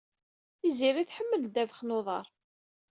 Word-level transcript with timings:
Tiziri 0.59 1.03
tḥemmel 1.09 1.41
ddabex 1.47 1.79
n 1.83 1.95
uḍar. 1.97 2.27